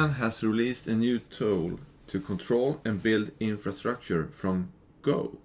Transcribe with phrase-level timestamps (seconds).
[0.00, 4.72] Debian has released a new tool to control and build infrastructure from
[5.02, 5.36] Go.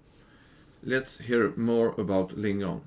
[0.82, 2.80] Let's hear more about Lingon.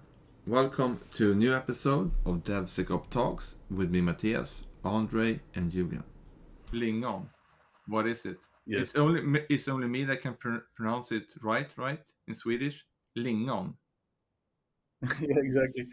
[0.47, 6.03] Welcome to a new episode of DevSecOps Talks with me, Matthias, Andre, and Julian.
[6.73, 7.27] Lingon,
[7.87, 8.39] what is it?
[8.65, 8.81] Yes.
[8.81, 12.01] It's only me- it's only me that can pr- pronounce it right, right?
[12.27, 12.83] In Swedish,
[13.15, 13.75] lingon.
[15.21, 15.87] yeah, exactly.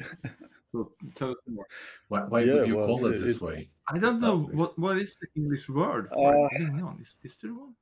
[0.73, 1.66] So tell us more.
[2.09, 3.69] Why, why Yeah, would you well, call it this it's- way?
[3.89, 4.55] I don't know with.
[4.57, 6.63] what what is the English word for Uh, it?
[6.63, 7.01] lingon.
[7.01, 7.75] Is, is there one?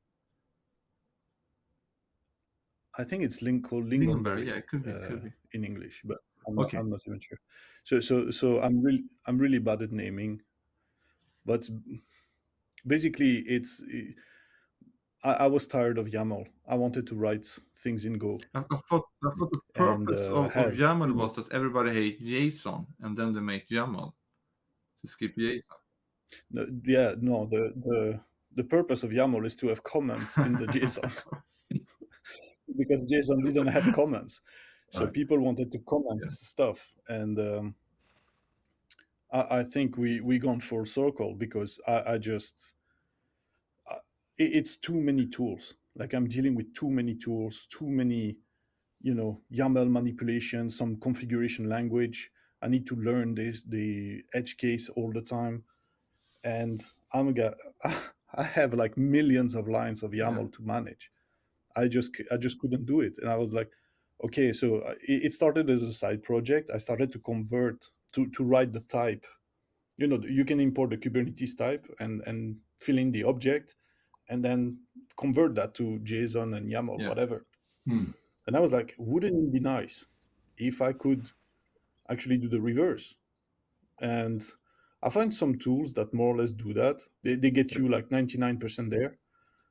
[2.97, 4.47] I think it's link called Lingonberry.
[4.47, 4.93] Yeah, it could be.
[4.93, 5.33] uh, could be.
[5.53, 6.77] in English, but I'm, Okay.
[6.77, 7.39] not, I'm not even sure.
[7.83, 10.41] So, so, so I'm really, I'm really bad at naming,
[11.45, 11.69] but
[12.87, 13.83] basically, it's.
[15.25, 16.47] I, I was tired of YAML.
[16.69, 17.47] I wanted to write
[17.79, 18.41] things in Go.
[18.55, 21.93] I, I thought I thought the And, purpose uh, of, of YAML was that everybody
[21.95, 24.13] hates JSON, and then they make YAML
[25.01, 25.81] to skip JSON.
[26.51, 28.21] No, yeah, no, the the
[28.57, 31.13] the purpose of YAML is to have comments in the JSON
[32.79, 34.43] because JSON didn't have comments,
[34.91, 35.15] so Right.
[35.15, 36.31] people wanted to comment Yeah.
[36.31, 37.77] stuff, and um,
[39.33, 42.75] I, I think we we gone full circle because I, I just
[43.89, 43.99] I,
[44.39, 45.75] it's too many tools.
[45.97, 48.39] Like I'm dealing with too many tools, too many,
[49.03, 52.31] you know, YAML manipulation, some configuration language.
[52.63, 55.65] I need to learn this the edge case all the time
[56.45, 57.55] and I'm a
[58.35, 60.27] I have like millions of lines of Yeah.
[60.31, 61.11] YAML to manage.
[61.77, 63.71] I just I just couldn't do it, and I was like,
[64.25, 66.71] okay, so uh, it, it started as a side project.
[66.75, 67.85] I started to convert
[68.15, 69.27] to to write the type.
[69.97, 73.77] You know, you can import the Kubernetes type and and fill in the object,
[74.29, 74.79] and then
[75.17, 77.09] convert that to JSON and YAML, Yeah.
[77.09, 77.47] whatever.
[77.87, 78.11] Hmm.
[78.47, 80.07] And I was like, wouldn't it be nice
[80.59, 81.31] if I could
[82.11, 83.15] actually do the reverse?
[84.01, 84.45] And
[85.05, 86.97] I find some tools that more or less do that.
[87.23, 89.17] They, they get you like 99% there.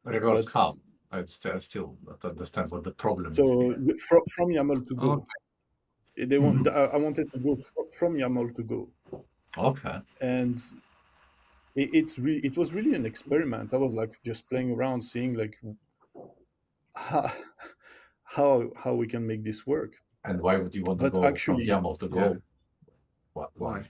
[0.03, 0.77] But- how?
[1.11, 3.77] I still, I still don't understand what the problem So is.
[3.85, 3.95] here.
[4.07, 5.11] from, from YAML to Go.
[5.11, 6.25] Okay.
[6.25, 6.75] They want, mm-hmm.
[6.75, 7.55] I I wanted to go
[7.97, 8.89] from YAML to Go.
[9.55, 9.97] Okay.
[10.21, 10.57] And
[11.75, 13.75] it, it's re- it was really an experiment.
[13.75, 15.55] I was like just playing around, seeing like
[16.95, 17.31] how,
[18.23, 19.94] how, how we can make this work.
[20.25, 22.19] And why would you want to But go actually- from YAML to Go?
[22.19, 22.33] Yeah.
[23.33, 23.83] What, why?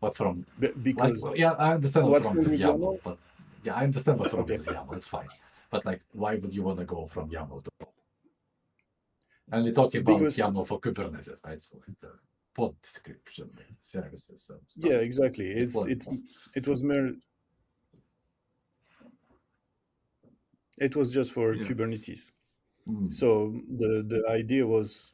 [0.00, 0.44] What's wrong?
[0.60, 3.00] Like, because well, yeah, I understand what's What's wrong with YAML, YAML?
[3.02, 3.18] but
[3.64, 4.58] yeah, I understand what's wrong Okay.
[4.58, 4.96] with YAML.
[4.96, 5.28] It's fine.
[5.70, 7.88] But like, why would you want to go from YAML to Go?
[9.52, 11.62] And we're talking about Because- YAML for Kubernetes, right?
[11.62, 12.12] So the
[12.54, 14.90] pod description, services, and stuff.
[14.90, 15.46] yeah, exactly.
[15.50, 16.06] It's it's
[16.54, 17.14] it was mere.
[20.78, 21.64] It was just for Yeah.
[21.66, 22.32] Kubernetes.
[22.86, 23.10] Hmm.
[23.10, 25.12] So the the idea was,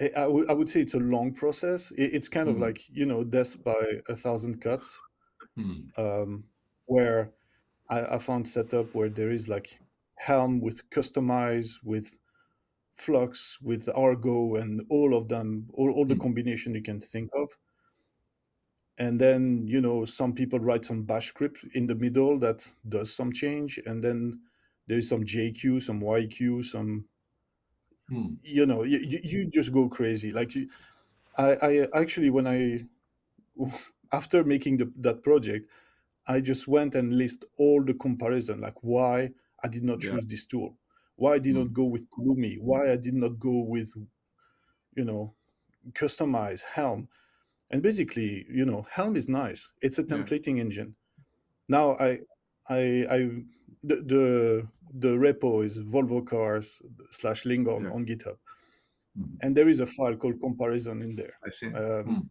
[0.00, 1.90] I, I would- say it's a long process.
[1.92, 2.60] It, it's kind of Mhm.
[2.60, 5.00] like you know death by a thousand cuts,
[5.56, 5.88] Hmm.
[5.96, 6.44] um,
[6.86, 7.32] where
[7.88, 9.78] I, I found setup where there is like
[10.16, 12.16] Helm with Kustomize with
[12.98, 16.20] Flux with Argo and all of them, all, all the Mhm.
[16.20, 17.48] combination you can think of.
[18.98, 23.14] And then you know some people write some Bash script in the middle that does
[23.14, 24.40] some change, and then
[24.88, 27.04] there's some JQ, some YQ, some
[28.08, 28.36] Hmm.
[28.42, 30.68] you know you, you, just go crazy like you,
[31.36, 32.80] I, I actually when i
[34.12, 35.68] after making the, that project
[36.28, 39.30] i just went and list all the comparison like why
[39.64, 40.10] i did not Yeah.
[40.10, 40.76] choose this tool
[41.16, 41.58] why i did Mm.
[41.58, 43.92] not go with Pulumi, why i did not go with
[44.96, 45.34] you know
[45.92, 47.08] Kustomize helm
[47.70, 50.16] and basically you know helm is nice it's a Yeah.
[50.16, 50.94] templating engine
[51.68, 52.18] now i
[52.68, 53.18] i i
[53.84, 57.90] the the, the repo is volvo cars slash lingon Yeah.
[57.92, 58.38] on github
[59.16, 59.36] Hmm.
[59.42, 61.66] and there is a file called comparison in there I see.
[61.74, 62.28] um,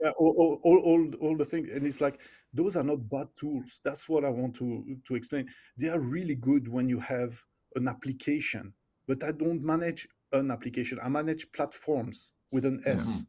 [0.00, 2.20] yeah, all, all, all, all, the things and it's like
[2.54, 6.34] those are not bad tools that's what i want to to explain they are really
[6.34, 7.42] good when you have
[7.74, 8.72] an application
[9.06, 13.26] but i don't manage an application i manage platforms with an s Mhm.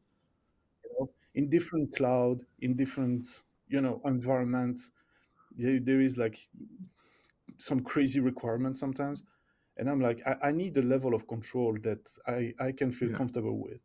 [0.83, 3.25] you know, in different cloud in different
[3.67, 4.79] you know environment
[5.57, 6.37] there, there is like
[7.57, 9.23] some crazy requirements sometimes.
[9.77, 13.09] And i'm like I, I need a level of control that i i can feel
[13.09, 13.17] Yeah.
[13.17, 13.81] comfortable with.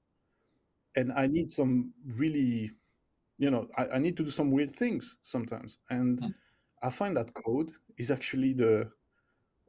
[0.97, 2.73] And i need some really
[3.38, 5.79] you know I, I need to do some weird things sometimes.
[5.91, 6.31] And Hmm.
[6.82, 8.91] i find that code is actually the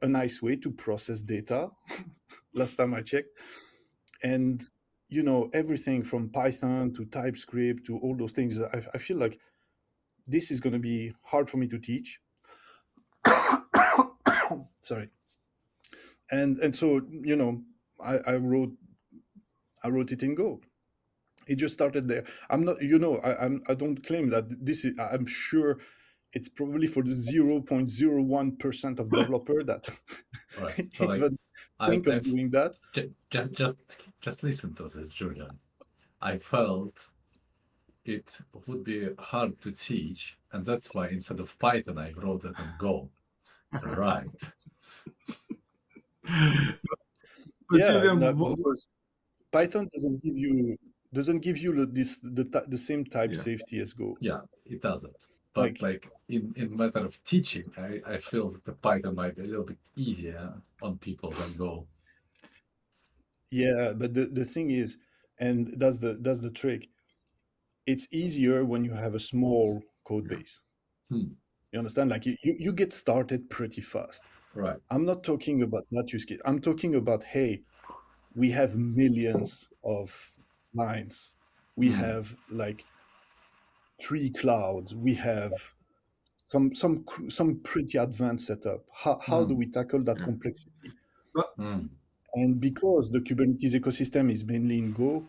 [0.02, 1.70] a nice way to process data.
[2.54, 3.30] Last time i checked.
[4.22, 4.62] And
[5.08, 9.38] you know everything from python to typescript to all those things i, I feel like
[10.26, 12.20] this is going to be hard for me to teach
[14.82, 15.08] sorry
[16.30, 17.62] and and so you know
[18.02, 18.72] i i wrote
[19.84, 20.60] i wrote it in go
[21.46, 24.84] it just started there i'm not you know i I'm, i don't claim that this
[24.84, 25.78] is i'm sure
[26.32, 29.88] it's probably for the 0.01% of developer that
[30.60, 30.88] Right.
[30.94, 31.38] So like, even
[31.80, 32.72] I, think of I've- doing that.
[33.30, 33.76] just just
[34.20, 35.58] just listen to this, Julian.
[36.20, 37.08] I felt
[38.04, 42.58] it would be hard to teach, and that's why instead of Python, I wrote it
[42.58, 43.10] in Go.
[43.82, 44.26] Right.
[47.68, 48.88] But yeah, Julian, no, wha- of course.
[49.52, 50.76] Python doesn't give you
[51.12, 53.40] doesn't give you the- this the the same type Yeah.
[53.40, 54.16] safety as Go.
[54.20, 55.16] Yeah, it doesn't.
[55.54, 59.34] But Like- like, in in matter of teaching, I, I feel that the Python might
[59.36, 61.86] be a little bit easier on people than Go.
[63.50, 64.98] Yeah, but the, the thing is,
[65.38, 66.88] and that's the that's the trick.
[67.86, 70.60] It's easier when you have a small code base.
[71.08, 71.32] Hmm.
[71.72, 72.10] You understand?
[72.10, 74.22] Like you, you, you get started pretty fast.
[74.54, 74.80] Right.
[74.90, 76.40] I'm not talking about that use case.
[76.44, 77.64] I'm talking about hey,
[78.34, 80.32] we have millions of
[80.74, 81.36] lines.
[81.76, 81.92] We Hmm.
[81.92, 82.86] have like
[84.02, 84.94] three clouds.
[84.96, 85.74] We have
[86.48, 88.86] some some some pretty advanced setup.
[88.94, 89.56] How how do Hmm.
[89.56, 90.94] we tackle that complexity?
[91.58, 91.90] Mm.
[92.34, 95.28] And because the Kubernetes ecosystem is mainly in Go,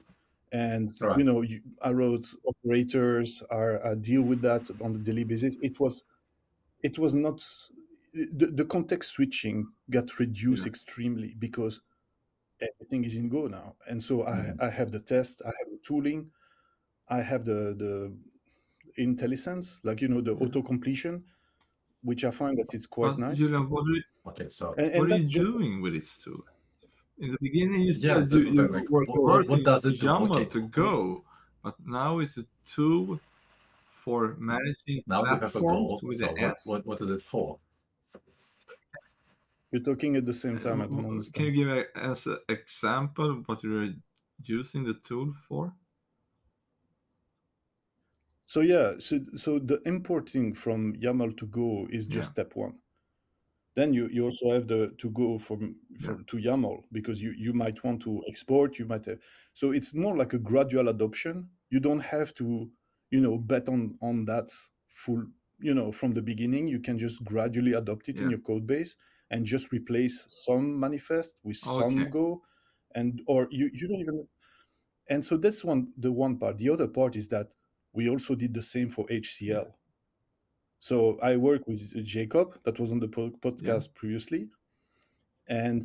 [0.51, 1.17] and Right.
[1.17, 5.56] you know, you, I wrote operators are uh, deal with that on the daily basis.
[5.62, 6.03] It was,
[6.83, 7.41] it was not
[8.13, 10.69] the, the context switching got reduced Yeah.
[10.69, 11.81] extremely because
[12.61, 14.59] everything is in Go now, and so Mhm.
[14.59, 16.31] I, I have the test, I have the tooling,
[17.09, 18.17] I have the the
[18.99, 20.45] IntelliSense, like you know, the Yeah.
[20.45, 21.23] auto completion,
[22.03, 23.37] which I find that it's quite but nice.
[23.37, 25.93] Julian, what are you, Okay, so And, and what are you that's just doing with
[25.93, 26.43] this tool?
[27.17, 28.89] In the beginning, you Yeah, said that's you, what you like.
[28.89, 30.07] were What- what- what does it do?
[30.07, 30.45] YAML Okay.
[30.45, 31.23] to Go,
[31.63, 33.19] but now it's a tool
[34.03, 37.21] for managing now we have a platforms with So the what, what what is it
[37.21, 37.59] for?
[39.71, 40.81] You're talking at the same time.
[40.81, 41.33] I don't Uh, understand.
[41.33, 43.94] Can you give a, as an example what you're
[44.44, 45.73] using the tool for?
[48.47, 52.31] So yeah, so so the importing from YAML to Go is just Yeah.
[52.31, 52.79] step one.
[53.75, 55.97] Then you, you also have the to go from, Yeah.
[56.00, 59.19] from to YAML because you, you might want to export, you might have,
[59.53, 61.50] so it's more like a gradual adoption.
[61.69, 62.69] You don't have to,
[63.12, 64.50] you know, bet on on that
[64.89, 65.25] full,
[65.59, 66.67] you know, from the beginning.
[66.67, 68.97] You can just gradually adopt it in your code base
[69.31, 72.43] and just replace some manifest with some Go,
[72.95, 74.27] and or you you don't even.
[75.09, 76.57] And so that's one the one part.
[76.57, 77.47] The other part is that
[77.93, 79.75] we also did the same for HCL.
[80.79, 84.49] So I work with Jacob, that was on the po- podcast previously,
[85.47, 85.83] and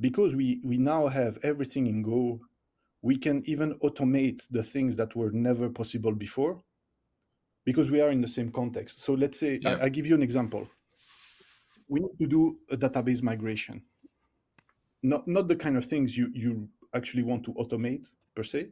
[0.00, 2.40] because we we now have everything in Go,
[3.02, 6.62] we can even automate the things that were never possible before,
[7.64, 9.02] because we are in the same context.
[9.02, 9.78] So let's say Yeah.
[9.80, 10.68] I, I give you an example.
[11.88, 13.82] We need to do a database migration.
[15.02, 18.70] Not not the kind of things you you actually want to automate per se,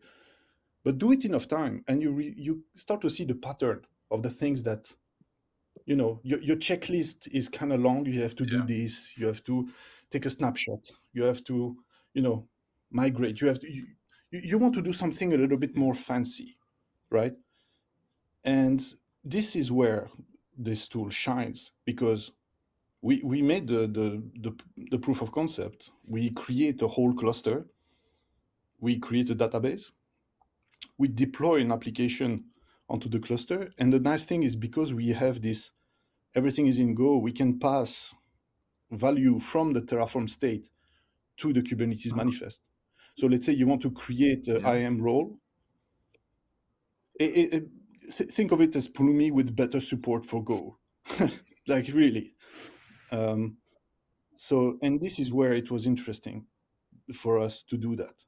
[0.84, 4.22] but do it enough time, and you re, you start to see the pattern of
[4.22, 4.92] the things that
[5.86, 8.06] you know your, your checklist is kind of long.
[8.06, 9.16] You have to do this.
[9.16, 9.68] You have to
[10.10, 10.90] take a snapshot.
[11.12, 11.76] You have to
[12.14, 12.48] you know
[12.90, 13.40] migrate.
[13.40, 13.86] You have to you
[14.30, 16.56] you want to do something a little bit more fancy
[17.10, 17.34] right?
[18.44, 18.84] And
[19.24, 20.10] this is where
[20.58, 22.32] this tool shines because
[23.04, 24.06] we we made the the
[24.44, 24.52] the,
[24.92, 25.90] the proof of concept.
[26.16, 27.66] We create a whole cluster.
[28.80, 29.92] We create a database.
[30.98, 32.44] We deploy an application
[32.88, 33.70] onto the cluster.
[33.78, 35.72] And the nice thing is because we have this
[36.34, 38.14] everything is in go we can pass
[38.90, 40.70] value from the terraform state
[41.38, 42.24] to the kubernetes Uh-huh.
[42.24, 42.60] manifest.
[43.16, 44.72] So let's say you want to create an Yeah.
[44.74, 45.38] IAM role.
[47.20, 47.68] It, it-
[48.16, 50.78] th- think of it as Pulumi with better support for go.
[51.68, 52.33] Like really
[53.12, 53.56] um,
[54.36, 56.44] so and this is where it was interesting
[57.12, 58.24] for us to do that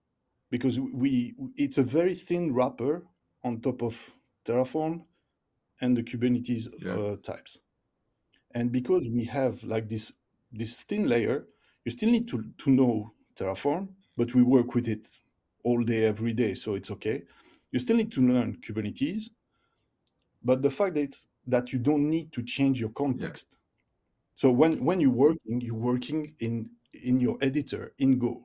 [0.50, 3.04] because we it's a very thin wrapper
[3.44, 3.96] on top of
[4.44, 5.02] terraform
[5.80, 6.92] and the kubernetes Yeah.
[6.94, 7.58] uh, types.
[8.54, 10.12] And because we have like this
[10.52, 11.46] this thin layer
[11.84, 15.06] you still need to to know terraform but we work with it
[15.64, 17.22] all day every day so it's okay.
[17.72, 19.30] You still need to learn kubernetes
[20.42, 21.16] but the fact that
[21.46, 23.56] that you don't need to change your context
[24.36, 26.64] so when when you're working you're working in
[26.94, 28.42] in your editor in go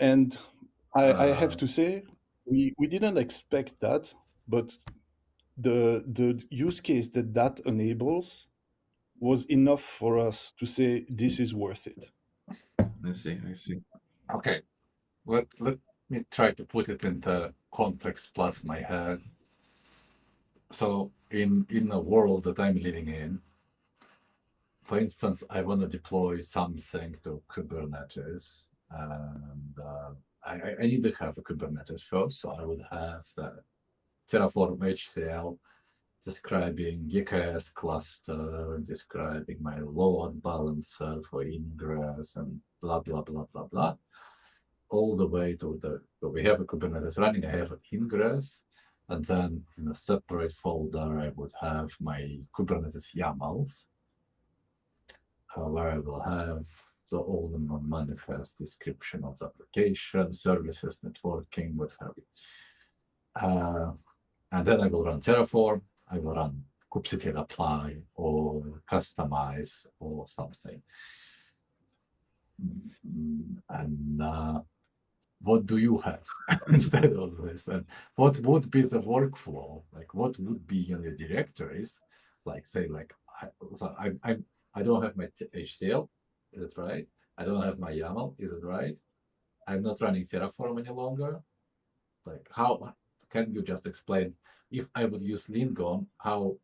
[0.00, 0.38] and
[0.94, 1.56] i i have Uh.
[1.56, 2.02] to say
[2.46, 4.14] we we didn't expect that
[4.48, 4.76] but
[5.58, 8.48] the the use case that that enables
[9.20, 12.12] was enough for us to say this is worth it
[13.06, 13.80] I see, I see.
[14.34, 14.62] Okay,
[15.26, 15.78] let let
[16.10, 19.20] me try to put it into context plus my head.
[20.72, 23.40] So in in a world that I'm living in,
[24.84, 30.10] for instance, I want to deploy something to Kubernetes, and uh,
[30.44, 32.40] I, I- need to have a Kubernetes first.
[32.40, 33.62] So I would have the
[34.30, 35.58] Terraform HCL
[36.22, 43.94] describing EKS cluster, describing my load balancer for ingress and blah, blah, blah, blah, blah.
[44.90, 48.62] All the way to the, so we have a Kubernetes running, I have an ingress,
[49.08, 53.84] and then in a separate folder, I would have my Kubernetes YAMLs,
[55.62, 56.66] where I will have
[57.10, 62.24] the all the non-manifest description of the application, services, networking, what have you.
[63.40, 63.92] Uh,
[64.52, 70.80] and then I will run Terraform, I will run kubectl apply or Kustomize or something.
[73.68, 74.60] And uh,
[75.42, 76.24] what do you have
[76.68, 77.68] instead of this?
[77.68, 77.84] And
[78.14, 79.82] what would be the workflow?
[79.92, 82.00] Like what would be in the directories?
[82.44, 84.36] Like say like I, so I, I,
[84.74, 86.08] I don't have my HCL,
[86.52, 87.08] is it right?
[87.38, 88.98] I don't have my YAML, is it right?
[89.66, 91.42] I'm not running Terraform any longer.
[92.26, 92.94] Like how
[93.30, 94.36] can you just explain
[94.70, 96.58] if I would use Lingon, how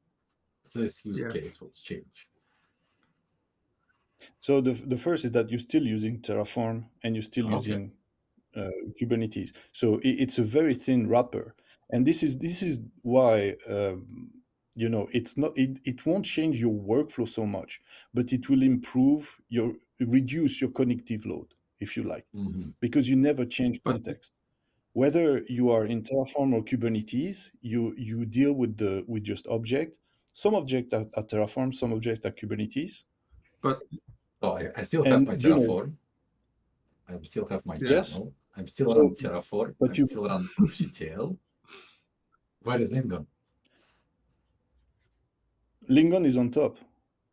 [0.74, 1.32] this use Yeah.
[1.32, 2.28] case would change?
[4.38, 7.56] So the the first is that you're still using Terraform and you're still Okay.
[7.56, 7.92] using
[8.56, 9.52] uh, Kubernetes.
[9.72, 11.54] So i it's a very thin wrapper,
[11.90, 14.32] and this is this is why um,
[14.74, 17.80] you know it's not it, it won't change your workflow so much,
[18.14, 21.46] but it will improve your reduce your cognitive load
[21.80, 22.72] if you like Mhm.
[22.80, 24.32] because you never change context.
[24.92, 29.98] Whether you are in Terraform or Kubernetes, you you deal with the with just object.
[30.32, 33.04] Some object are, are Terraform, some object are Kubernetes.
[33.62, 33.82] But
[34.42, 35.92] oh, I, I still have And, my you know- Terraform.
[37.08, 38.18] I still have my Yes.
[38.56, 39.74] I'm still So- running Terraform.
[39.80, 41.36] but I'm you- still running kubectl.
[42.62, 43.26] Where is Lingon?
[45.90, 46.78] Lingon is on top.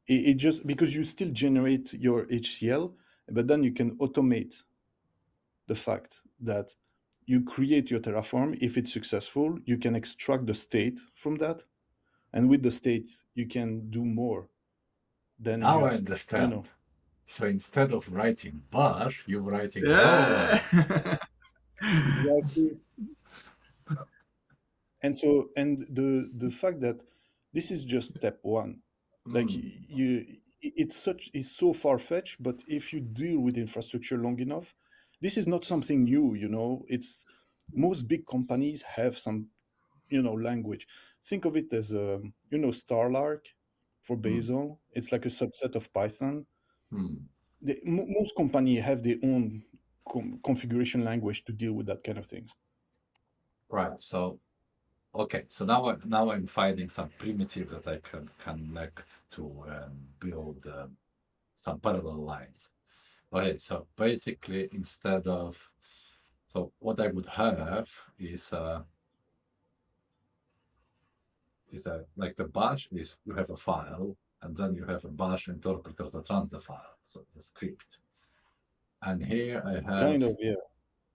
[0.08, 2.94] It, it just because you still generate your HCL,
[3.30, 4.64] but then you can automate
[5.68, 6.76] the fact that
[7.26, 8.58] you create your Terraform.
[8.62, 11.64] If it's successful, you can extract the state from that,
[12.34, 14.48] and with the state, you can do more
[15.40, 16.52] than Now I just understand.
[16.52, 16.64] know.
[17.26, 20.62] So instead of writing bash, you're writing yeah.
[21.82, 22.78] exactly
[25.02, 27.04] and so and the the fact that
[27.58, 28.72] this is just step one
[29.38, 29.56] like Mm.
[29.64, 30.10] y- you
[30.62, 34.76] it's such it's so far-fetched but if you deal with infrastructure long enough
[35.22, 37.12] this is not something new you know it's
[37.74, 39.48] most big companies have some
[40.10, 40.88] you know language
[41.30, 42.08] think of it as a
[42.52, 43.44] you know starlark
[44.04, 44.24] for Mm.
[44.26, 46.46] bazel it's like a subset of python
[46.92, 47.16] Hmm.
[47.62, 49.64] the, mo- most company have their own
[50.12, 52.52] com- configuration language to deal with that kind of things
[53.70, 54.00] Right.
[54.02, 54.40] So,
[55.18, 55.44] okay.
[55.48, 60.66] So now, I, now I'm finding some primitive that I can connect to um, build
[60.68, 60.98] um,
[61.56, 62.72] some parallel lines.
[63.34, 63.58] Okay.
[63.58, 65.70] So basically, instead of,
[66.48, 68.82] so what I would have is uh,
[71.72, 75.10] is a like the bash is you have a file and then you have a
[75.10, 78.00] bash interpreter that runs the file, so the script.
[79.02, 80.54] And here I have kind of yeah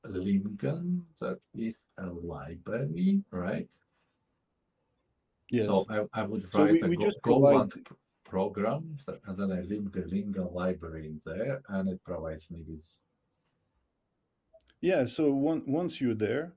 [0.07, 3.73] Lingon that is a library, right?
[5.53, 7.71] Yes So I, I would So write we- a we Go, just Go provide-
[8.25, 12.83] program, and then I link the Lingon library in there, and it provides me with.
[14.81, 16.55] Yeah, so one, once you're there,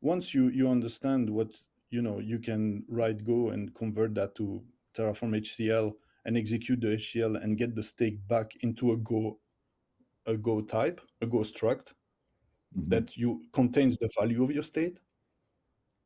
[0.00, 1.50] once you you understand what
[1.90, 4.62] you know, you can write Go and convert that to
[4.94, 5.92] Terraform HCL
[6.24, 9.38] and execute the HCL and get the state back into a Go
[10.26, 11.92] a Go type, a Go struct
[12.74, 12.88] Mhm.
[12.88, 14.98] that you contains the value of your state.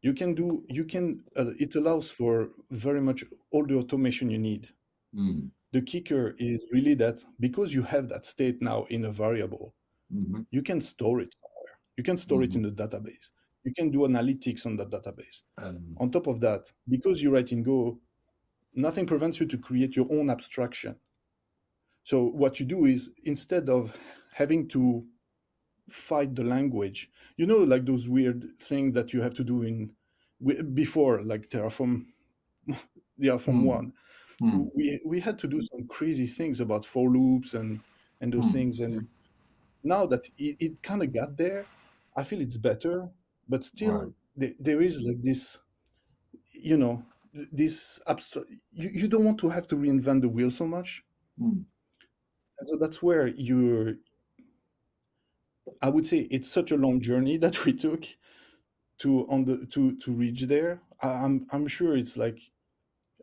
[0.02, 4.38] You can do you can uh, it allows for very much all the automation you
[4.38, 4.68] need.
[5.14, 9.74] Mm, The kicker is really that because you have that state now in a variable,
[10.12, 11.78] mhm, you can store it somewhere.
[11.96, 13.30] You can store it in the database.
[13.64, 15.42] You can do analytics on that database.
[15.58, 18.00] um, On top of that, because you write in Go,
[18.74, 20.96] nothing prevents you to create your own abstraction.
[22.04, 23.96] So what you do is instead of
[24.32, 25.06] having to
[25.90, 29.92] fight the language, you know, like those weird things that you have to do in
[30.74, 32.06] before, like Terraform,
[33.20, 33.64] Terraform Hmm.
[33.64, 33.92] one.
[34.40, 37.82] mm, We we had to do some crazy things about for loops and
[38.20, 38.52] and those Hmm.
[38.52, 38.80] things.
[38.80, 39.08] And
[39.84, 41.68] now that it, it kind of got there,
[42.16, 43.10] I feel it's better.
[43.48, 44.12] But still, Right.
[44.36, 45.58] there, there is like this,
[46.52, 47.04] you know,
[47.52, 48.50] this abstract.
[48.72, 51.04] You, you don't want to have to reinvent the wheel so much.
[51.38, 51.64] mm,
[52.58, 53.94] And so that's where you're.
[55.82, 58.06] I would say it's such a long journey that we took
[58.98, 60.82] to on the to to reach there.
[61.02, 62.38] I, I'm I'm sure it's like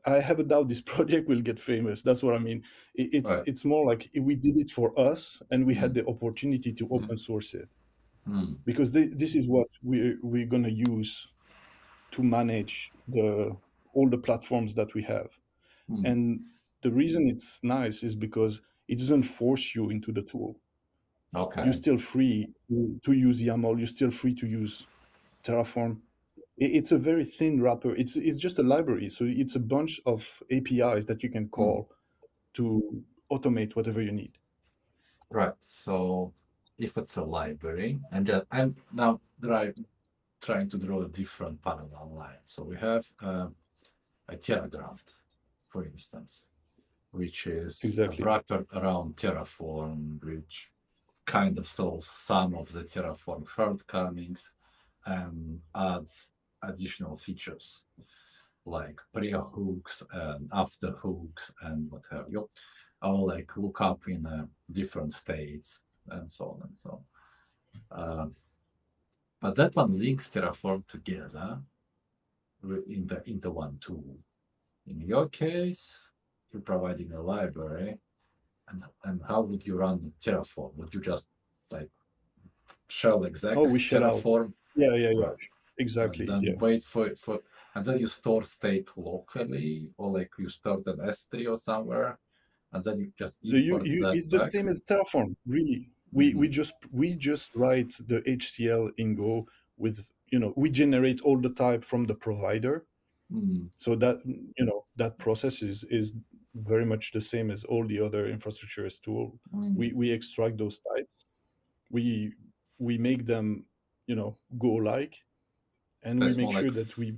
[0.05, 2.01] I have a doubt this project will get famous.
[2.01, 2.63] That's what I mean.
[2.95, 3.45] It, it's Right.
[3.47, 5.95] it's more like we did it for us, and we had Mm.
[5.95, 7.69] the opportunity to open source it
[8.27, 11.27] mm, because thi- this is what we we're gonna use
[12.11, 13.55] to manage the
[13.93, 15.29] all the platforms that we have.
[15.87, 16.05] Hmm.
[16.05, 16.41] And
[16.83, 20.59] the reason it's nice is because it doesn't force you into the tool.
[21.35, 21.63] Okay.
[21.63, 22.49] You're still free
[23.03, 23.77] to, use YAML.
[23.77, 24.87] You're still free to use
[25.43, 25.99] Terraform.
[26.57, 27.95] It's a very thin wrapper.
[27.95, 29.07] It's it's just a library.
[29.09, 31.89] So it's a bunch of APIs that you can call
[32.55, 34.33] to automate whatever you need.
[35.29, 35.53] Right.
[35.61, 36.33] So
[36.77, 39.71] if it's a library, and just I'm now try,
[40.41, 42.43] trying to draw a different parallel line.
[42.45, 43.55] So we have um,
[44.27, 44.99] a Terragrunt,
[45.67, 46.47] for instance,
[47.11, 48.23] which is Exactly.
[48.23, 50.71] a wrapper around Terraform, which
[51.29, 54.51] kind of solves some of the Terraform shortcomings
[55.05, 56.31] and adds
[56.63, 57.83] additional features
[58.65, 62.49] like pre-hooks and after hooks and what have you
[63.03, 66.99] or like look up in uh, different states and so on and so
[67.91, 68.01] on.
[68.01, 68.35] Um,
[69.39, 71.59] but that one links Terraform together
[72.87, 74.17] in the into one tool.
[74.87, 75.95] In your case,
[76.51, 77.99] you're providing a library,
[78.69, 80.75] and and how would you run Terraform?
[80.75, 81.27] Would you just
[81.71, 81.89] like
[82.87, 84.13] shell exec Oh, we shell out.
[84.13, 85.31] Terraform Yeah, yeah, yeah.
[85.77, 86.27] Exactly.
[86.27, 86.59] and then Yeah.
[86.59, 87.39] wait for for
[87.75, 92.19] and then you store state locally or like you start an S3 or somewhere
[92.73, 95.89] and then you just No, you, you, it's the same as Terraform, really.
[96.11, 96.53] We we Mhm.
[96.59, 99.47] just we just write the HCL in Go
[99.77, 99.99] with
[100.31, 102.85] you know we generate all the type from the provider,
[103.31, 106.13] Mm, so that you know that process is is
[106.55, 109.39] very much the same as all the other infrastructure as tool.
[109.53, 111.25] mm, We we extract those types,
[111.91, 112.33] we
[112.79, 113.67] we make them
[114.07, 115.25] you know Go like,
[116.03, 117.13] and That's we make sure like that we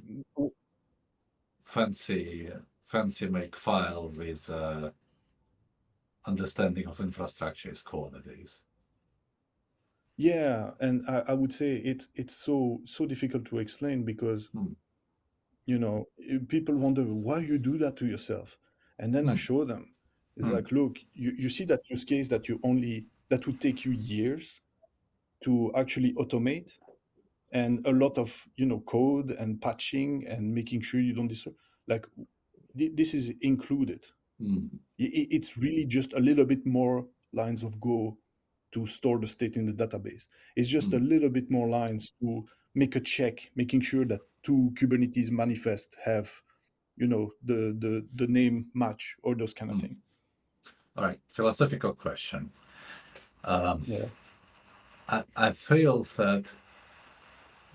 [1.64, 2.52] fancy
[2.84, 4.92] fancy make file with uh,
[6.26, 8.64] understanding of infrastructure is core nowadays.
[10.18, 14.74] Yeah, and I, I would say it's it's so so difficult to explain because Hmm.
[15.66, 16.06] you know
[16.48, 18.58] people wonder why you do that to yourself,
[19.00, 19.36] and then I Hmm.
[19.36, 19.96] show them.
[20.38, 20.50] It's Hmm.
[20.50, 23.92] like, look, you, you see that use case that you only that would take you
[23.94, 24.62] years
[25.44, 26.72] to actually automate,
[27.52, 31.56] and a lot of you know code and patching and making sure you don't disturb.
[31.88, 32.08] Like
[32.78, 34.06] thi- this is included.
[34.40, 38.18] Mm, It's really just a little bit more lines of Go
[38.74, 40.28] to store the state in the database.
[40.56, 44.22] It's just a mm, little bit more lines to make a check, making sure that
[44.44, 46.32] two Kubernetes manifest have,
[46.98, 49.82] you know, the the the name match or those kind of mm.
[49.82, 49.98] thing.
[50.98, 52.52] All right, philosophical question.
[53.44, 54.06] Um, Yeah.
[55.08, 56.46] I, I feel that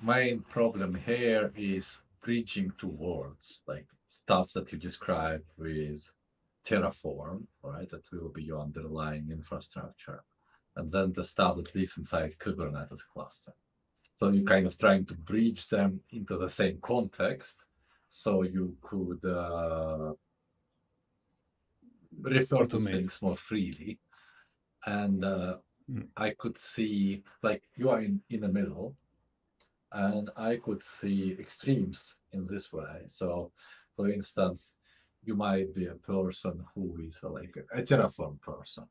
[0.03, 6.11] main problem here is bridging towards like stuff that you describe with
[6.65, 7.89] Terraform, right?
[7.91, 10.25] That will be your underlying infrastructure.
[10.77, 13.53] And then the stuff that lives inside Kubernetes cluster.
[14.17, 17.65] So you're kind of trying to bridge them into the same context
[18.09, 20.12] so you could uh,
[22.21, 23.99] refer to things more freely.
[24.87, 25.57] And uh,
[25.90, 26.09] Mm.
[26.16, 28.97] I could see, like, you are in, in the middle,
[29.92, 33.03] and I could see extremes in this way.
[33.07, 33.53] So,
[33.95, 34.77] for instance,
[35.25, 38.88] you might be a person who is like a Terraform person,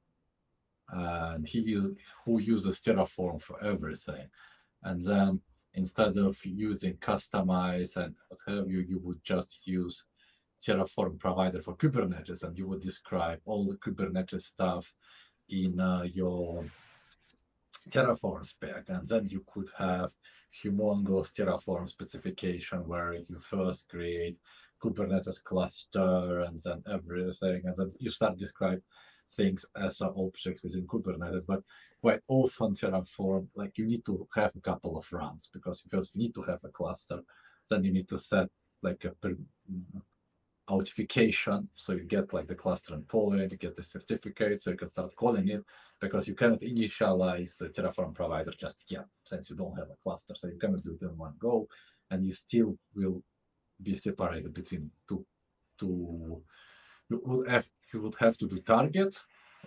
[0.89, 4.27] and he use, who uses Terraform for everything,
[4.83, 5.41] and then
[5.75, 10.05] instead of using Kustomize and what have you, you would just use
[10.65, 14.93] Terraform provider for Kubernetes, and you would describe all the Kubernetes stuff
[15.49, 16.65] in uh, your
[17.89, 20.11] Terraform spec, and then you could have
[20.63, 24.37] humongous Terraform specification where you first create
[24.81, 28.81] Kubernetes cluster and then everything, and then you start describe
[29.29, 31.47] things as objects within Kubernetes.
[31.47, 31.61] But
[32.01, 36.15] quite often Terraform, like you need to have a couple of runs because you first
[36.15, 37.21] need to have a cluster,
[37.69, 38.47] then you need to set
[38.81, 39.37] like a per-
[40.67, 41.69] authentication.
[41.75, 45.15] So you get like the cluster endpoint, you get the certificate, so you can start
[45.15, 45.63] calling it
[45.99, 50.35] because you cannot initialize the Terraform provider just yet, since you don't have a cluster.
[50.35, 51.67] So you cannot do it in one go,
[52.11, 53.23] and you still will
[53.81, 55.25] be separated between two.
[55.77, 56.41] Two.
[57.09, 59.17] You would have you would have to do target,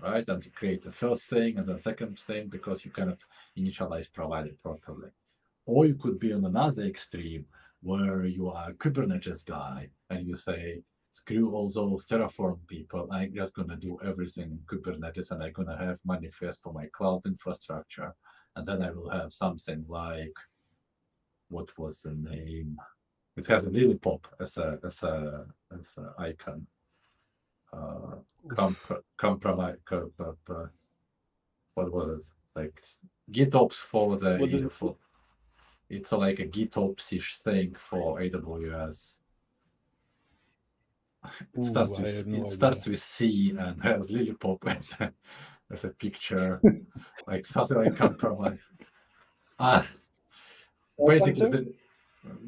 [0.02, 3.20] right, and create the first thing and then second thing because you cannot
[3.58, 5.10] initialize provider properly.
[5.66, 7.46] Or you could be on another extreme
[7.82, 13.08] where you are a Kubernetes guy and you say, screw all those Terraform people.
[13.10, 17.26] I'm just gonna do everything in Kubernetes and I'm gonna have manifest for my cloud
[17.26, 18.14] infrastructure.
[18.56, 20.36] And then I will have something like
[21.48, 22.76] what was the name?
[23.36, 25.46] It has a lily pop as a as a
[25.78, 26.66] as an icon.
[27.72, 28.16] Uh
[28.54, 30.66] comp- compromise comp- uh,
[31.74, 32.24] what was it?
[32.54, 32.82] Like
[33.30, 34.96] GitOps for the What it for
[35.90, 39.18] it's like a GitOps-ish thing for AWS.
[41.54, 42.54] It starts Ooh, I with no it idea.
[42.54, 45.12] starts with C and has Lily Pop as a,
[45.70, 46.60] as a picture,
[47.26, 48.58] like something like compromise.
[49.60, 49.84] Ah,
[51.04, 51.74] basically, the,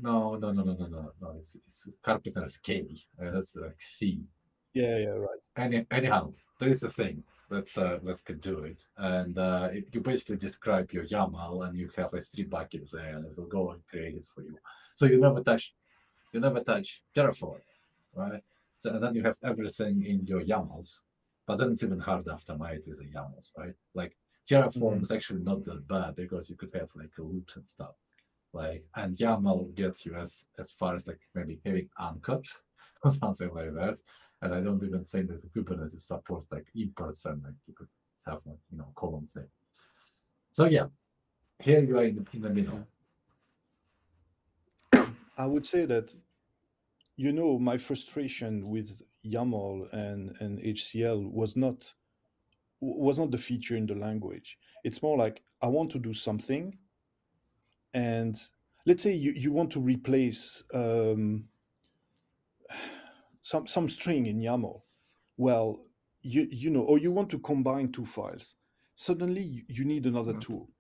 [0.01, 1.35] no, no, no, no, no, no, no.
[1.39, 2.87] It's it's Karpenter's K.
[3.21, 4.23] Uh, that's like C.
[4.75, 5.39] Yeah, yeah, right.
[5.57, 9.89] Any, anyhow, there is a thing that's uh, that can do it, and uh, it,
[9.93, 13.47] you basically describe your YAML, and you have like three buckets there, and it will
[13.47, 14.57] go and create it for you.
[14.95, 15.75] So you never touch,
[16.33, 17.61] you never touch Terraform,
[18.15, 18.43] right?
[18.77, 21.01] So and then you have everything in your YAMLs,
[21.47, 23.75] but then it's even harder after it with the YAMLs, right?
[23.95, 24.17] Like
[24.49, 25.03] Terraform Mhm.
[25.03, 27.97] is actually not that bad because you could have like loops and stuff,
[28.53, 32.63] like and YAML gets you as as far as like maybe having anchors
[33.05, 33.99] or something like that.
[34.43, 37.89] And I don't even think that the Kubernetes supports like imports and like you could
[38.27, 39.49] have like you know column thing.
[40.53, 40.87] So yeah,
[41.61, 42.87] here you are in the, in the middle.
[45.37, 46.15] I would say that,
[47.17, 51.95] you know, my frustration with YAML and, and HCL was not
[52.83, 54.59] was not the feature in the language.
[54.85, 56.79] It's more like I want to do something,
[57.93, 58.41] and
[58.87, 61.45] let's say you, you want to replace um,
[63.43, 64.83] some some string in YAML.
[65.37, 65.87] Well,
[66.23, 68.57] you you know, or you want to combine two files.
[68.97, 70.41] Suddenly, you, need another Mhm.
[70.41, 70.71] tool,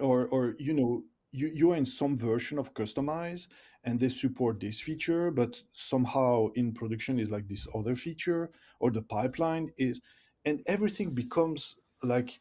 [0.00, 3.48] or or you know, you you are in some version of Kustomize,
[3.84, 8.90] and they support this feature, but somehow in production is like this other feature, or
[8.90, 10.00] the pipeline is,
[10.44, 12.40] and everything becomes like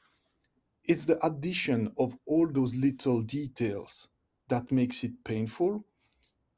[0.85, 4.09] it's the addition of all those little details
[4.49, 5.85] that makes it painful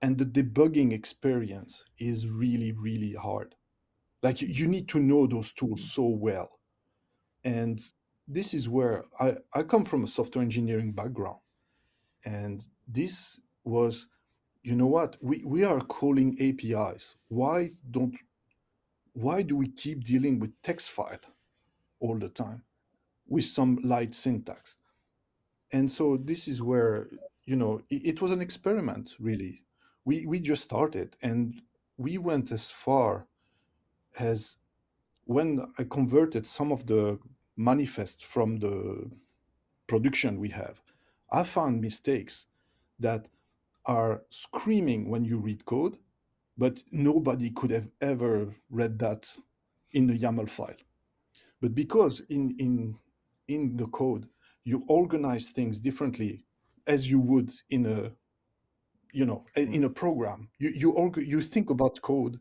[0.01, 3.55] and the debugging experience is really really hard.
[4.23, 6.59] Like you, need to know those tools so well.
[7.43, 7.79] And
[8.27, 11.39] this is where i i come from a software engineering background.
[12.25, 14.07] And this was
[14.63, 15.17] you know what?
[15.21, 18.15] We we are calling apis why don't
[19.13, 21.19] why do we keep dealing with text file
[21.99, 22.63] all the time
[23.27, 24.75] with some light syntax?
[25.71, 27.07] And so this is where
[27.45, 29.63] you know it, it was an experiment really
[30.07, 31.61] we we just started and
[31.97, 33.27] we went as far
[34.19, 34.57] as
[35.25, 37.19] when i converted some of the
[37.57, 38.75] manifest from the
[39.87, 40.77] production we have
[41.31, 42.47] i found mistakes
[42.99, 43.27] that
[43.85, 45.97] are screaming when you read code
[46.57, 49.27] but nobody could have ever read that
[49.93, 50.75] in the yaml file.
[51.61, 52.95] But because in in
[53.47, 54.27] in the code
[54.63, 56.45] you organize things differently
[56.87, 58.11] as you would in a
[59.17, 59.73] you know a- mm.
[59.73, 60.89] in a program you you
[61.33, 62.39] you think about code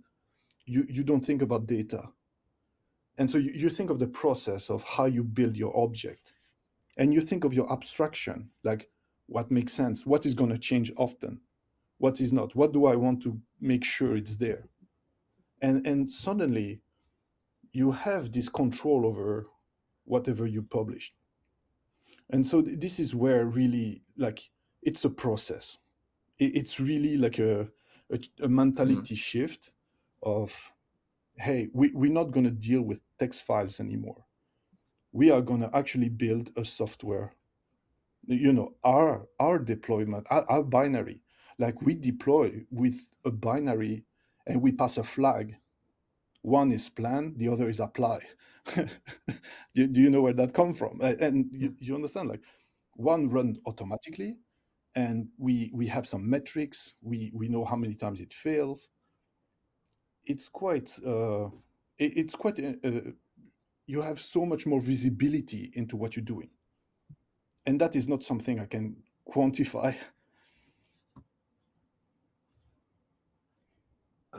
[0.66, 2.02] you you don't think about data.
[3.18, 6.34] And so you, you think of the process of how you build your object.
[6.98, 8.90] And you think of your abstraction like
[9.26, 11.40] what makes sense what is going to change often
[11.98, 14.68] what is not what do i want to make sure it's there?
[15.62, 16.80] And and suddenly
[17.72, 19.46] you have this control over
[20.04, 21.12] whatever you publish
[22.30, 24.40] and so th- this is where really like
[24.82, 25.78] it's a process
[26.38, 27.68] it, it's really like a,
[28.12, 29.14] a, a mentality mm-hmm.
[29.14, 29.72] shift
[30.22, 30.55] of
[31.38, 34.25] hey we, we're not going to deal with text files anymore.
[35.12, 37.33] We are going to actually build a software
[38.29, 41.20] you know our our deployment our, our binary.
[41.59, 44.05] Like we deploy with a binary
[44.46, 45.57] and we pass a flag.
[46.42, 48.20] One is plan the other is apply.
[49.75, 51.01] Do, do you know where that come from?
[51.01, 51.77] And you, mm.
[51.79, 52.42] you understand like
[52.94, 54.38] one run automatically
[54.96, 58.88] and we we have some metrics we we know how many times it fails
[60.24, 61.44] it's quite uh
[61.98, 63.00] it, it's quite uh, uh,
[63.87, 66.48] you have so much more visibility into what you're doing
[67.66, 68.96] and that is not something i can
[69.32, 69.94] quantify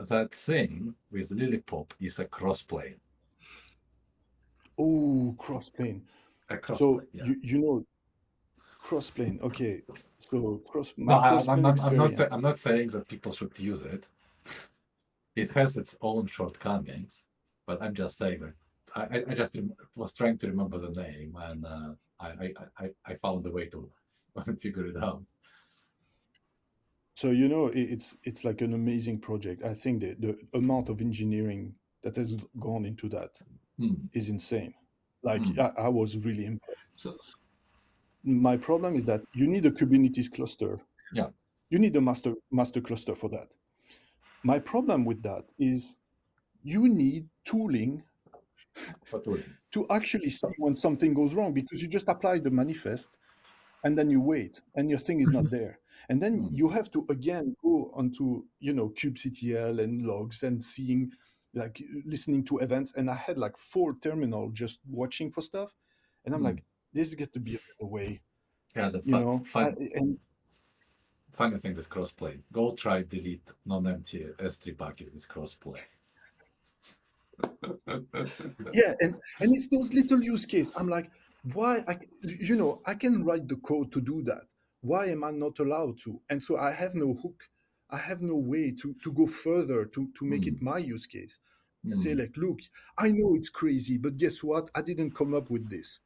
[0.08, 3.00] That thing with Lillipop is a crossplane.
[4.78, 6.02] oh crossplane
[6.50, 6.76] A crossplane.
[6.78, 7.24] so yeah.
[7.24, 7.84] you you know
[8.84, 9.82] crossplane okay
[10.18, 12.14] so cross No, I, I'm, not- I'm not.
[12.14, 14.08] Sa- experience I'm not saying that people should use it.
[15.36, 17.24] It has its own shortcomings,
[17.66, 18.54] but I'm just saying that
[18.96, 19.56] I, I- I just
[19.94, 23.66] was trying to remember the name, and uh, I, I, I, I found a way
[23.66, 23.88] to
[24.60, 25.22] figure it out.
[27.14, 31.00] so you know it's it's like an amazing project i think the, the amount of
[31.00, 33.30] engineering that has gone into that
[33.78, 33.94] Hmm.
[34.12, 34.72] is insane
[35.22, 35.60] like Hmm.
[35.60, 37.16] I, I was really impressed So,
[38.24, 40.80] my problem is that you need a kubernetes cluster
[41.12, 41.28] Yeah.
[41.70, 43.54] you need a master master cluster for that
[44.42, 45.96] my problem with that is
[46.62, 48.02] you need tooling
[49.70, 53.08] to actually see when something goes wrong because you just apply the manifest
[53.84, 55.78] and then you wait and your thing is not there
[56.08, 56.48] and then Mm.
[56.50, 61.10] you have to again go onto you know kubectl and logs and seeing
[61.54, 65.74] like listening to events and i had like four terminal just watching for stuff
[66.24, 66.44] and i'm Mm.
[66.44, 68.20] like this is get to be a way.
[68.74, 70.18] Yeah, the you fun, know fun, I, and
[71.32, 72.42] funny thing with crossplane.
[72.52, 75.88] Go try delete non-empty S3 bucket with crossplane.
[78.72, 80.72] yeah and and it's those little use case.
[80.76, 81.10] I'm like
[81.54, 84.42] why i you know i can write the code to do that.
[84.80, 86.20] Why am i not allowed to?
[86.30, 87.48] And so i have no hook.
[87.90, 91.38] I have no way to to go further to to make it my use case.
[91.94, 92.18] Say Mm.
[92.20, 92.58] like look
[92.98, 94.70] i know it's crazy but guess what?
[94.74, 96.00] I didn't come up with this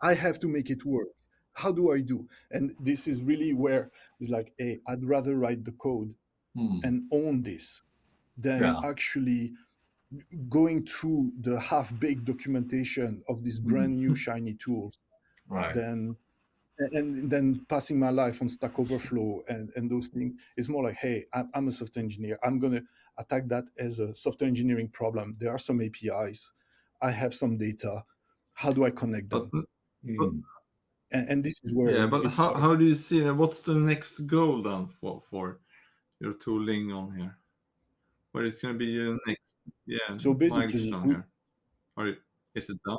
[0.00, 1.08] I have to make it work
[1.54, 5.64] how do i do and this is really where it's like hey i'd rather write
[5.64, 6.14] the code
[6.56, 6.80] Mm.
[6.84, 7.82] and own this
[8.36, 8.80] than Yeah.
[8.84, 9.52] actually
[10.48, 13.64] going through the half-baked documentation of these Mm.
[13.68, 15.00] brand new shiny tools
[15.48, 15.74] Right.
[15.74, 16.16] then
[16.78, 20.96] and- then passing my life on stack overflow and, and those things is more like
[20.96, 22.82] hey I'm, I'm a software engineer i'm going to
[23.18, 26.50] attack that as a software engineering problem there are some apis
[27.02, 28.04] i have some data
[28.54, 29.66] how do i connect But them
[30.04, 30.42] Mm.
[31.12, 33.34] and, and this is where yeah, but it how, how do you see that?
[33.34, 35.60] What's the next goal then for for
[36.18, 37.38] your tooling on here?
[38.32, 39.54] What is going to be your next
[39.86, 41.26] yeah So basically, milestone here?
[41.96, 42.16] Or
[42.56, 42.98] is it done?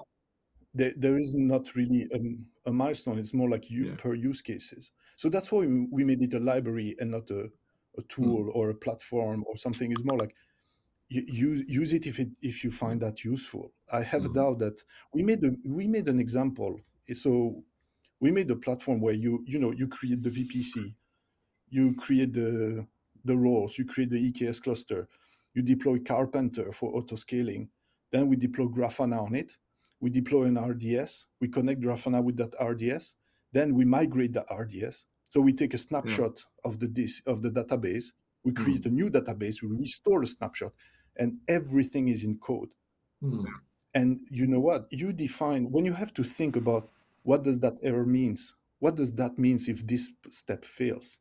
[0.73, 3.95] there, there is not really a, a milestone it's more like you Yeah.
[3.95, 7.41] per use cases so that's why we, we made it a library and not a,
[7.41, 8.07] a hmm.
[8.09, 10.35] tool or a platform or something it's more like you,
[11.09, 13.71] use use it if it if you find that useful.
[13.91, 14.31] I have Mm.
[14.31, 16.79] a doubt that we made a we made an example.
[17.13, 17.63] So
[18.19, 20.95] we made a platform where you you know you create the vpc
[21.69, 22.85] you create the
[23.25, 25.07] the roles you create the eks cluster
[25.53, 27.69] you deploy Karpenter for auto scaling
[28.11, 29.57] then we deploy grafana on it
[29.99, 33.15] we deploy an rds we connect grafana with that rds
[33.51, 37.49] then we migrate the rds so we take a snapshot of the disk of the
[37.49, 38.05] database
[38.45, 40.71] we create a new database we restore the snapshot
[41.17, 42.69] and everything is in code.
[43.23, 43.45] Mm.
[43.93, 44.87] and you know what?
[44.91, 46.89] You define when you have to think about
[47.23, 51.17] what does that error means what does that means if this step fails?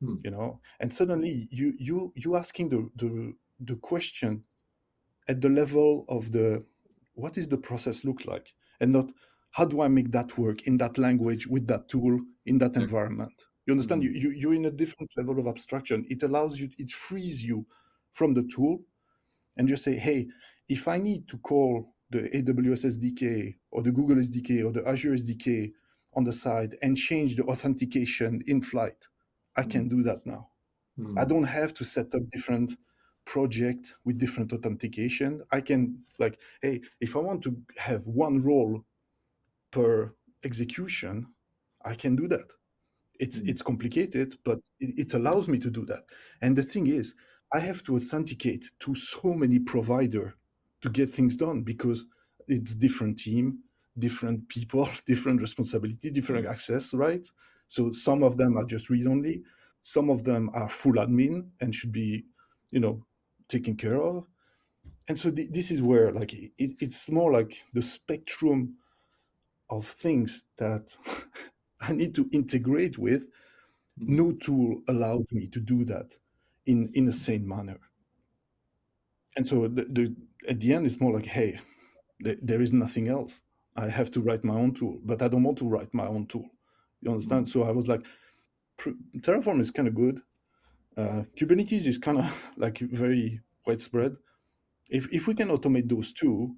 [0.00, 0.16] Hmm.
[0.24, 0.60] you know?
[0.80, 4.42] And suddenly you you you asking the the the question
[5.28, 6.64] at the level of the
[7.14, 8.52] what does the process look like?
[8.80, 9.10] And not
[9.52, 13.36] how do i make that work in that language with that tool in that environment?
[13.66, 14.02] You understand?
[14.02, 14.06] Mhm.
[14.06, 16.04] you, you you're in a different level of abstraction.
[16.10, 17.66] It allows you it frees you
[18.12, 18.80] from the tool
[19.56, 20.26] and just say hey
[20.68, 25.12] if i need to call the aws sdk or the google sdk or the azure
[25.12, 25.72] sdk
[26.14, 29.08] on the side and change the authentication in flight
[29.56, 30.48] i can do that now
[30.98, 31.18] Mm.
[31.18, 32.72] I don't have to set up different
[33.26, 35.42] project with different authentication.
[35.52, 38.82] I can like, hey, if I want to have one role
[39.70, 40.14] per
[40.44, 41.26] execution,
[41.84, 42.52] I can do that.
[43.20, 43.48] It's Mm.
[43.50, 46.04] it's complicated, but it, it allows me to do that.
[46.42, 47.14] And the thing is,
[47.52, 50.34] I have to authenticate to so many provider
[50.82, 52.04] to get things done because
[52.48, 53.60] it's different team,
[53.98, 57.26] different people, different responsibility, different access, right?
[57.68, 59.42] So some of them are just read only,
[59.82, 62.24] some of them are full admin and should be,
[62.70, 63.04] you know,
[63.48, 64.26] taken care of.
[65.08, 68.74] And so th- this is where like it, it's more like the spectrum
[69.70, 70.96] of things that
[71.80, 73.28] I need to integrate with.
[74.00, 74.08] Mm.
[74.08, 76.16] No tool allowed me to do that
[76.66, 77.78] in in a sane manner.
[79.36, 80.16] And so the, the
[80.48, 81.58] at the end, it's more like, hey,
[82.22, 83.42] th- there is nothing else.
[83.76, 86.26] I have to write my own tool, but I don't want to write my own
[86.26, 86.48] tool.
[87.02, 87.48] You understand?
[87.48, 88.06] So I was like,
[89.18, 90.20] Terraform is kind of good.
[90.96, 94.16] Uh, Kubernetes is kind of like very widespread.
[94.88, 96.56] If if we can automate those two,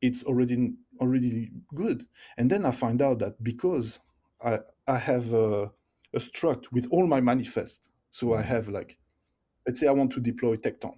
[0.00, 2.06] it's already already good.
[2.36, 4.00] And then I find out that because
[4.44, 5.72] I I have a,
[6.14, 8.98] a struct with all my manifest, so I have like,
[9.66, 10.94] let's say I want to deploy Tekton.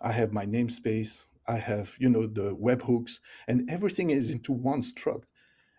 [0.00, 4.82] I have my namespace, I have you know the webhooks, and everything is into one
[4.82, 5.24] struct.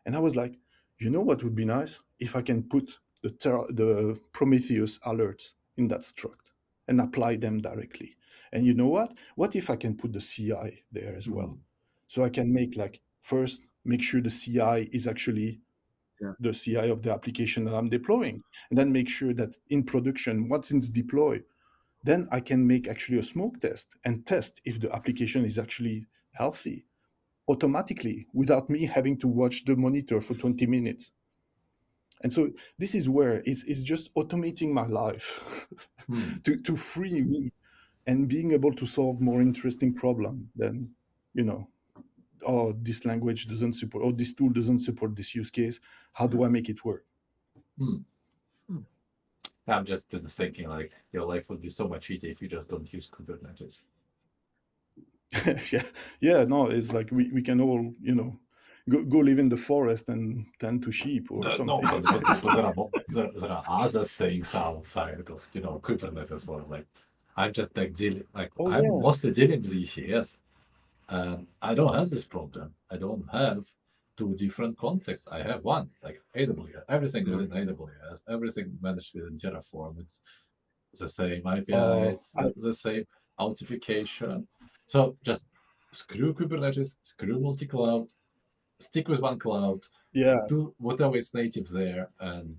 [0.05, 0.57] And I was like,
[0.99, 5.53] you know what would be nice if I can put the ter- the Prometheus alerts
[5.77, 6.51] in that struct
[6.87, 8.15] and apply them directly.
[8.51, 9.13] And you know what?
[9.35, 11.47] What if I can put the CI there as well?
[11.47, 11.59] Mm.
[12.07, 15.59] So I can make like first make sure the CI is actually
[16.21, 16.33] Yeah.
[16.39, 20.47] the CI of the application that I'm deploying, and then make sure that in production,
[20.47, 21.43] once it's deployed,
[22.03, 26.05] then I can make actually a smoke test and test if the application is actually
[26.31, 26.85] healthy
[27.47, 31.11] automatically without me having to watch the monitor for 20 minutes.
[32.21, 35.43] And so this is where it's, it's just automating my life
[36.09, 36.43] Mm.
[36.43, 37.51] to, to free me
[38.07, 40.89] and being able to solve more interesting problem than,
[41.33, 41.69] you know,
[42.45, 45.79] oh, this language doesn't support, or this tool doesn't support this use case.
[46.11, 47.05] How do I make it work?
[47.79, 48.03] Mm.
[49.67, 52.69] I'm just been thinking like your life would be so much easier if you just
[52.69, 53.83] don't use Kubernetes.
[55.71, 55.83] yeah,
[56.19, 56.43] yeah.
[56.45, 58.39] No, it's like we, we can all, you know,
[58.89, 61.75] go, go live in the forest and tend to sheep or Uh, something.
[61.75, 62.73] no, but, but, but there, are,
[63.09, 66.69] there, there are other things outside of you know Kubernetes world.
[66.69, 66.87] Like
[67.35, 69.01] I'm just like dealing like Oh, I'm yeah.
[69.01, 70.39] mostly dealing with ECS,
[71.09, 72.75] and I don't have this problem.
[72.91, 73.67] I don't have
[74.15, 75.27] two different contexts.
[75.31, 76.83] I have one like AWS.
[76.89, 79.99] Everything within AWS, everything managed within Terraform.
[79.99, 80.21] It's
[80.99, 83.05] the same Oh, APIs, I- the- same
[83.39, 84.47] authentication.
[84.85, 85.47] So just
[85.91, 88.07] screw Kubernetes, screw multi-cloud,
[88.79, 89.79] stick with one cloud,
[90.13, 92.57] yeah, do whatever is native there and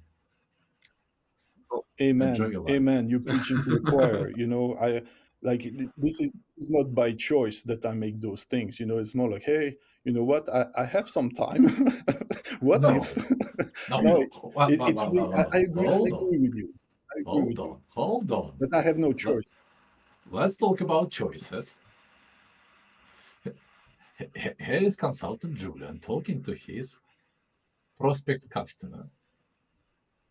[2.00, 2.74] amen, Enjoy your life.
[2.74, 3.08] amen.
[3.08, 4.30] You're preaching to the choir.
[4.36, 5.02] You know, I
[5.42, 5.62] like
[5.96, 8.80] this is is not by choice that I make those things.
[8.80, 10.48] You know, it's more like, hey, you know what?
[10.48, 11.64] I, I have some time.
[12.60, 12.96] what No.
[12.96, 13.16] if?
[13.90, 14.30] no, No, it-
[14.72, 15.88] it- it's really, wa- I, I agree.
[15.88, 16.74] I agree with you.
[17.16, 17.64] I agree with hold you.
[17.64, 18.52] on, hold on.
[18.58, 19.44] But I have no choice.
[20.30, 21.78] Let's talk about choices.
[24.34, 26.96] Here is consultant Julian talking to his
[27.96, 29.08] prospect customer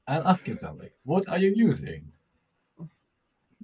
[0.07, 2.13] and asking them like, "What are you using?"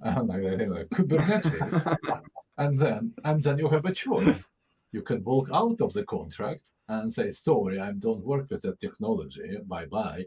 [0.02, 1.98] And like, like Kubernetes,
[2.58, 4.48] and then and then you have a choice.
[4.92, 8.80] You can walk out of the contract and say, "Sorry, I don't work with that
[8.80, 9.58] technology.
[9.66, 10.24] Bye bye."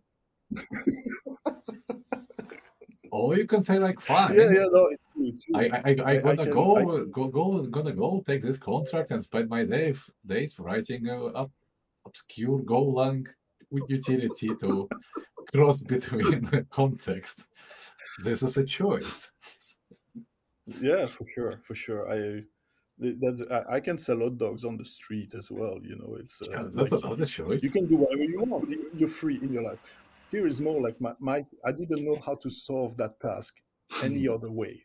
[3.12, 5.56] or you can say like, "Fine, Yeah, yeah, no, it's true.
[5.56, 8.58] I, I, I, I- I I gonna can- go, go, go, gonna go take this
[8.58, 9.93] contract and spend my day,
[10.26, 11.52] days writing uh, up,
[12.06, 13.28] obscure Golang
[13.88, 14.88] utility to
[15.52, 17.45] cross between the context.
[18.23, 19.32] This is a choice.
[20.65, 22.10] Yeah, for sure, for sure.
[22.12, 22.43] I
[22.97, 25.79] that's I, I can sell hot dogs on the street as well.
[25.84, 27.63] You know, it's uh, Yeah, that's like another choice.
[27.63, 28.69] you can do whatever you want.
[28.69, 29.79] You- You're free in your life.
[30.32, 33.62] Here is more like my, my I didn't know how to solve that task
[34.01, 34.36] any Mm.
[34.36, 34.84] other way.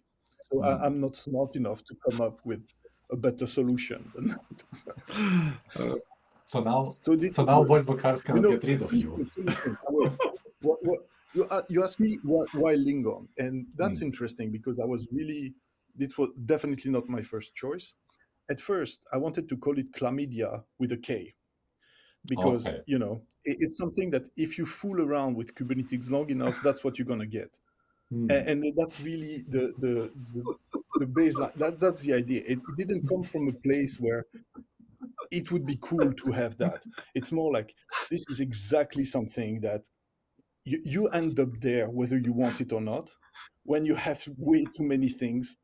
[0.51, 0.67] So Mm.
[0.69, 2.67] I, I'm not smart enough to come up with
[3.11, 4.63] a better solution than that.
[6.47, 9.19] So now, So this so now Volvo cars you know, get rid of you.
[9.19, 10.11] listen, listen, wait.
[10.61, 11.01] what, what,
[11.35, 14.07] you, uh, you asked me why, why Lingon, and that's Mm.
[14.09, 15.55] interesting because I was really,
[15.99, 17.95] it was definitely not my first choice.
[18.51, 21.35] At first, I wanted to call it chlamydia with a K
[22.25, 22.81] because, Okay.
[22.87, 26.83] you know, it, it's something that if you fool around with Kubernetes long enough, that's
[26.83, 27.51] what you're going to get.
[28.11, 28.31] Hmm.
[28.31, 30.57] A- And, that's really the, the, the,
[31.01, 31.55] the baseline.
[31.57, 32.43] That, that's the idea.
[32.47, 34.25] It, it didn't come from a place where
[35.31, 36.83] it would be cool to have that.
[37.15, 37.75] It's more like
[38.11, 39.83] this is exactly something that
[40.65, 43.11] you, you end up there whether you want it or not.
[43.65, 45.59] When you have way too many things,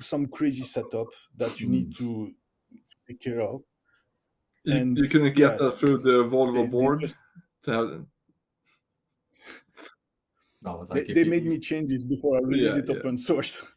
[0.00, 2.32] some crazy setup that you need to
[3.06, 3.62] take care of.
[4.64, 7.00] You, And, you can get yeah, that through the Volvo They, they, board.
[7.00, 7.16] just,
[7.64, 8.06] to have,
[10.62, 12.96] No, but they, they you- made if- me changes before I release Yeah, it yeah.
[12.96, 13.62] open source.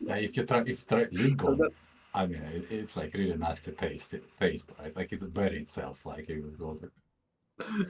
[0.00, 1.72] Yeah, if you try, if you try Lingon, that-
[2.12, 4.94] I mean, it, it's like really nasty taste, it, taste, right?
[4.94, 6.78] Like it bury itself, like it would go.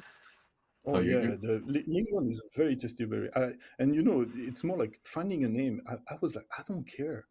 [0.87, 3.31] Oh So you- yeah, you- the Li- Lingon is a very tasty berry.
[3.35, 5.81] I, and you know, it's more like finding a name.
[5.89, 7.27] I, I was like, I don't care.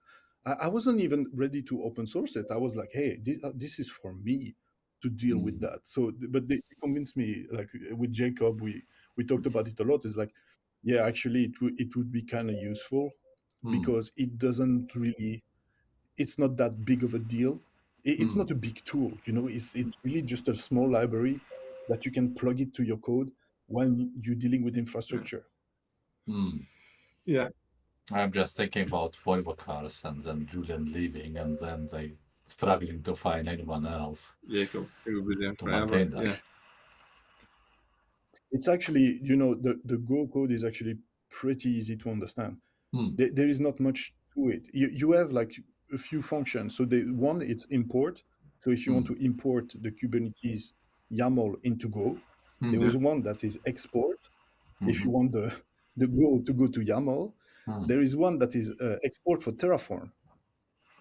[0.46, 2.48] I, I wasn't even ready to open source it.
[2.52, 4.56] I was like, hey, this, uh, this is for me
[5.02, 5.62] to deal with Mm.
[5.62, 5.82] that.
[5.84, 7.46] So, but they convinced me.
[7.52, 8.84] Like uh, with Jacob, we
[9.18, 10.04] we talked about it a lot.
[10.06, 10.34] It's like,
[10.84, 13.12] yeah, actually, it would it would be kind of useful
[13.64, 13.72] Hmm.
[13.72, 15.44] because it doesn't really
[16.18, 17.60] it's not that big of a deal
[18.04, 18.38] It- it's Mm.
[18.38, 21.40] not a big tool you know it's it's really just a small library
[21.88, 23.32] that you can plug it to your code
[23.76, 23.90] when
[24.24, 25.44] you're dealing with infrastructure
[26.28, 26.58] Hmm.
[27.26, 27.50] yeah.
[28.12, 32.06] I'm just thinking about Volvo cars and then Julian leaving and then they
[32.56, 34.22] struggling to find anyone else.
[34.56, 35.86] Jacob, it will be there To forever.
[35.86, 36.26] maintain that.
[36.28, 36.36] Yeah.
[38.52, 40.96] it's actually you know the the go code is actually
[41.30, 42.58] pretty easy to understand
[42.94, 43.10] Hmm.
[43.18, 44.00] there, there is not much
[44.36, 45.52] to it you, you have like
[45.94, 47.00] a few functions so the
[47.32, 48.16] one it's import
[48.62, 49.14] so if you want Hmm.
[49.16, 50.74] to import the kubernetes
[51.12, 52.08] yaml into go
[52.64, 52.72] Hmm.
[52.72, 54.20] there was one that is export
[54.86, 55.12] if you Mhm.
[55.12, 55.48] want the
[55.98, 57.34] the go to go to YAML,
[57.66, 57.88] Hmm.
[57.88, 60.12] there is one that is uh, export for Terraform,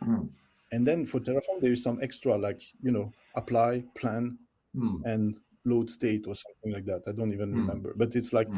[0.01, 0.27] Hmm.
[0.71, 4.39] and then for Terraform there is some extra like you know apply, plan,
[4.75, 5.03] Hmm.
[5.05, 7.05] and load state or something like that.
[7.09, 8.49] I don't even remember, but it's like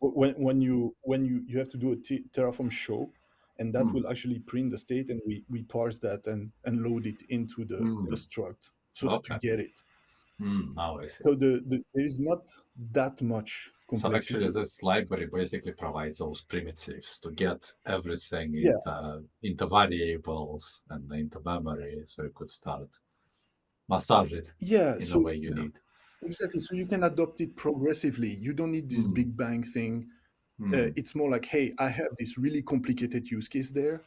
[0.00, 3.14] when when you when you you have to do a t- Terraform show,
[3.58, 3.92] and that Hmm.
[3.92, 7.64] will actually print the state, and we we parse that and and load it into
[7.64, 8.06] the Hmm.
[8.08, 9.82] the struct so that you get it.
[10.38, 10.72] Hmm.
[10.74, 11.24] Now I see.
[11.24, 12.50] So the, the there is not
[12.92, 14.34] that much So complexity.
[14.36, 18.70] actually, this library basically provides those primitives to get everything Yeah.
[18.86, 22.88] into, into variables and into memory, so you could start
[23.88, 25.62] massage it yeah, in so the way you yeah.
[25.62, 25.72] need.
[26.22, 26.60] Exactly.
[26.60, 28.34] So you can adopt it progressively.
[28.34, 29.14] You don't need this Mm.
[29.14, 30.08] big bang thing.
[30.58, 30.74] Hmm.
[30.74, 34.02] Uh, it's more like, hey, I have this really complicated use case there.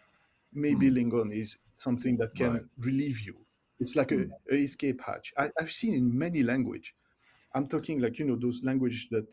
[0.54, 0.98] Maybe Hmm.
[0.98, 2.66] Lingon is something that can Right.
[2.78, 3.36] relieve you.
[3.82, 4.32] It's like a, Hmm.
[4.52, 5.34] a escape hatch.
[5.38, 6.96] I, I've seen in many language.
[7.54, 9.28] I'm talking like you know those language that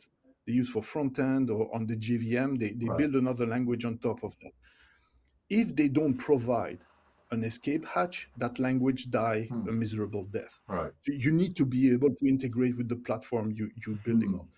[0.46, 2.59] they use for front end or on the JVM.
[2.59, 2.99] They they Right.
[2.99, 4.53] build another language on top of that.
[5.51, 6.80] If they don't provide
[7.30, 9.68] an escape hatch, that language die Hmm.
[9.68, 10.59] a miserable death.
[10.66, 10.92] Right.
[11.07, 14.40] You need to be able to integrate with the platform you, you're building Hmm.
[14.40, 14.49] on.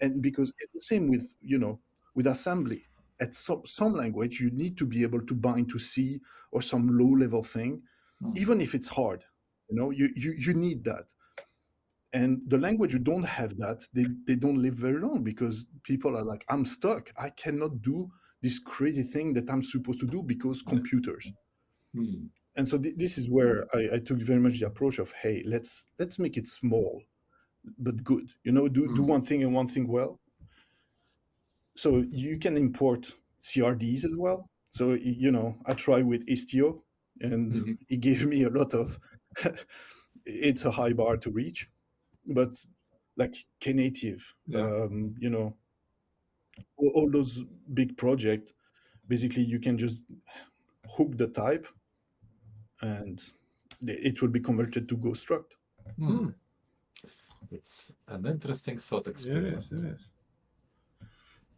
[0.00, 1.80] And because it's the same with, you know,
[2.14, 2.84] with assembly.
[3.20, 6.20] At some, some language, you need to be able to bind to C
[6.52, 7.82] or some low level thing,
[8.20, 8.32] Hmm.
[8.36, 9.24] even if it's hard.
[9.68, 11.04] You know, you, you, you need that.
[12.12, 16.16] And the language you don't have that, they, they don't live very long because people
[16.16, 17.10] are like, I'm stuck.
[17.18, 18.10] I cannot do
[18.42, 21.32] this crazy thing that I'm supposed to do because computers
[21.94, 22.26] Hmm.
[22.56, 25.42] and so th- this is where I, I took very much the approach of hey
[25.46, 27.02] let's let's make it small
[27.78, 29.08] but good you know do, do Mm.
[29.08, 30.20] one thing and one thing well
[31.76, 33.12] so you can import
[33.42, 36.82] crds as well so you know i try with istio
[37.20, 37.78] and Mhm.
[37.88, 38.98] it gave me a lot of
[40.24, 41.68] it's a high bar to reach
[42.34, 42.50] but
[43.16, 44.60] like knative Yeah.
[44.60, 45.56] um, you know
[46.76, 48.52] all, all those big projects
[49.08, 50.02] basically you can just
[50.96, 51.66] hook the type
[52.82, 53.20] and
[53.86, 55.52] it will be converted to go struct
[55.96, 56.16] Hmm.
[56.16, 56.28] Hmm.
[57.50, 59.58] It's an interesting thought It experiment.
[59.58, 60.08] is, it is.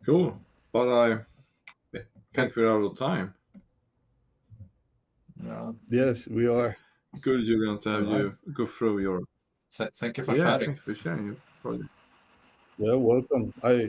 [0.07, 0.39] Cool.
[0.73, 1.19] But I
[2.33, 3.35] think we're out of time.
[5.45, 5.73] Yeah.
[5.89, 6.77] yes we are
[7.19, 8.21] Good, Julian, to have Alright.
[8.23, 9.21] you go through your.
[9.73, 10.67] Thank you for yeah, sharing.
[10.67, 11.89] thanks for sharing your project.
[12.79, 13.89] yeah welcome i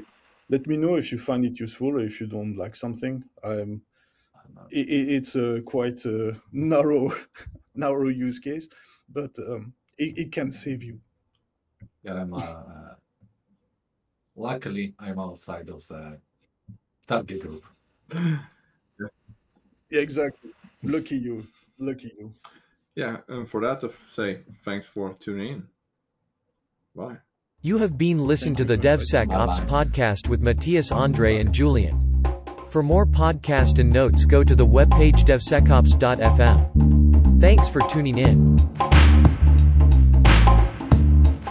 [0.49, 3.81] let me know if you find it useful or if you don't like something And,
[4.57, 7.13] uh, it, it's a quite a narrow
[7.75, 8.67] narrow use case
[9.09, 10.99] but um it, it can save you
[12.03, 12.33] Yeah, I'm.
[12.33, 12.95] Uh, uh,
[14.35, 16.19] luckily, I'm outside of the
[17.07, 17.63] target group.
[18.13, 19.07] yeah,
[19.91, 20.51] exactly
[20.83, 21.43] lucky you
[21.79, 22.33] lucky you
[22.95, 25.63] Yeah, and for that, to say thanks for tuning in.
[26.95, 27.17] Bye.
[27.61, 29.35] You have been listened to the you for inviting me.
[29.35, 32.23] DevSecOps podcast with Mattias Andre and Julian.
[32.69, 37.39] For more podcast and notes, go to the webpage devsecops.fm.
[37.39, 38.57] Thanks for tuning in.